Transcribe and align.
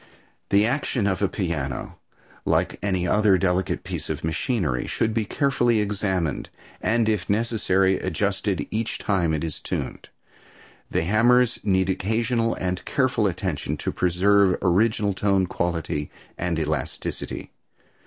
The 0.49 0.65
action 0.65 1.05
of 1.05 1.21
a 1.21 1.27
piano, 1.29 1.99
like 2.43 2.79
any 2.81 3.05
other 3.05 3.37
delicate 3.37 3.83
piece 3.83 4.09
of 4.09 4.23
machinery, 4.23 4.87
should 4.87 5.13
be 5.13 5.25
carefully 5.25 5.79
examined, 5.79 6.49
and, 6.81 7.07
if 7.07 7.29
necessary, 7.29 7.97
adjusted 7.99 8.65
each 8.71 8.97
time 8.97 9.31
it 9.31 9.43
is 9.43 9.59
tuned. 9.59 10.09
The 10.89 11.03
hammers 11.03 11.59
need 11.63 11.87
occasional 11.91 12.55
and 12.55 12.83
careful 12.83 13.27
attention 13.27 13.77
to 13.77 13.91
preserve 13.91 14.57
original 14.63 15.13
tone 15.13 15.45
quality 15.45 16.09
and 16.35 16.57
elasticity. 16.57 17.51